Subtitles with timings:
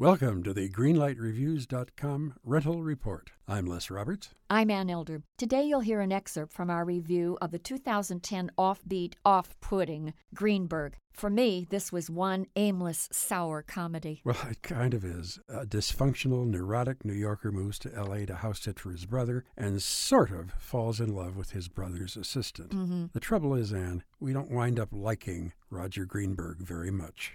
[0.00, 3.32] Welcome to the GreenlightReviews.com rental report.
[3.46, 4.30] I'm Les Roberts.
[4.48, 5.24] I'm Ann Elder.
[5.36, 10.96] Today you'll hear an excerpt from our review of the 2010 offbeat, off-putting Greenberg.
[11.12, 14.22] For me, this was one aimless, sour comedy.
[14.24, 15.38] Well, it kind of is.
[15.50, 18.24] A dysfunctional, neurotic New Yorker moves to L.A.
[18.24, 22.16] to house sit for his brother and sort of falls in love with his brother's
[22.16, 22.70] assistant.
[22.70, 23.04] Mm-hmm.
[23.12, 27.34] The trouble is, Ann, we don't wind up liking Roger Greenberg very much.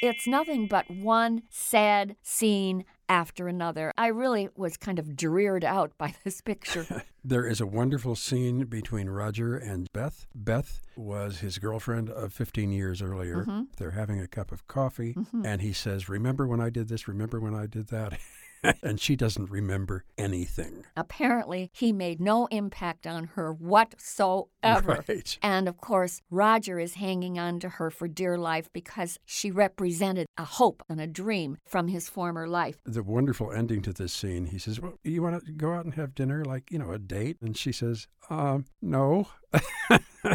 [0.00, 3.92] It's nothing but one sad scene after another.
[3.98, 7.04] I really was kind of dreared out by this picture.
[7.24, 10.26] there is a wonderful scene between Roger and Beth.
[10.34, 13.38] Beth was his girlfriend of 15 years earlier.
[13.44, 13.62] Mm-hmm.
[13.76, 15.44] They're having a cup of coffee, Mhm.
[15.44, 17.06] and he says, Remember when I did this?
[17.08, 18.18] Remember when I did that?
[18.82, 20.84] and she doesn't remember anything.
[20.96, 24.48] Apparently, he made no impact on her whatsoever.
[25.10, 25.38] Right.
[25.42, 30.26] And of course, Roger is hanging on to her for dear life because she represented
[30.36, 32.76] a hope and a dream from his former life.
[32.84, 35.94] The wonderful ending to this scene, he says, Well, you want to go out and
[35.94, 37.36] have dinner, like, you know, a date?
[37.40, 39.28] And she says, Um, no.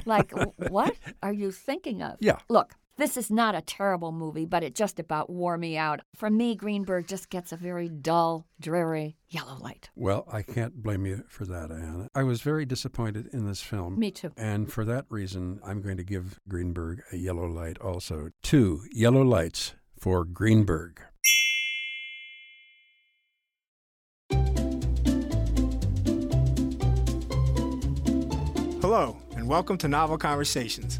[0.05, 0.31] Like,
[0.69, 2.17] what are you thinking of?
[2.19, 2.39] Yeah.
[2.49, 6.01] Look, this is not a terrible movie, but it just about wore me out.
[6.15, 9.89] For me, Greenberg just gets a very dull, dreary yellow light.
[9.95, 12.07] Well, I can't blame you for that, Anna.
[12.15, 13.99] I was very disappointed in this film.
[13.99, 14.31] Me too.
[14.37, 18.29] And for that reason, I'm going to give Greenberg a yellow light also.
[18.41, 21.01] Two yellow lights for Greenberg.
[28.81, 30.99] Hello, and welcome to Novel Conversations,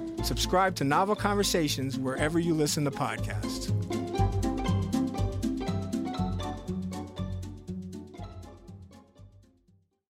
[0.23, 4.00] Subscribe to Novel Conversations wherever you listen to podcasts.